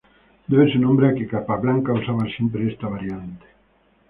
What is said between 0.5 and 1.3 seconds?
su nombre a que